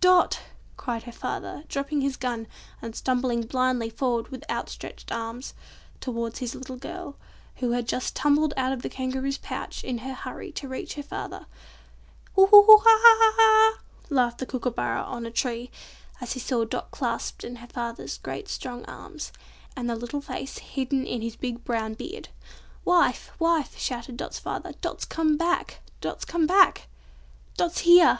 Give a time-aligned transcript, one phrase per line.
[0.00, 0.40] "Dot!"
[0.78, 2.46] cried her father, dropping his gun,
[2.80, 5.52] and stumbling blindly forward with outstretched arms,
[6.00, 7.18] towards his little girl,
[7.56, 11.02] who had just tumbled out of the Kangaroo's pouch in her hurry to reach her
[11.02, 11.44] father.
[12.34, 12.46] "Hoo!
[12.46, 12.64] hoo!
[12.66, 12.78] ho!
[12.78, 12.78] ho!
[12.78, 12.78] he!
[12.78, 12.78] he!
[12.78, 12.98] ha!
[12.98, 13.32] ha!
[13.34, 13.34] ha!
[13.76, 15.70] ha!" laughed a Kookooburra on a tree,
[16.18, 19.32] as he saw Dot clasped in her father's great strong arms,
[19.76, 22.30] and the little face hidden in his big brown beard.
[22.86, 23.32] "Wife!
[23.38, 25.82] wife!" shouted Dot's father, "Dot's come back!
[26.00, 26.88] Dot's come back!"
[27.58, 28.12] "Dot's here!"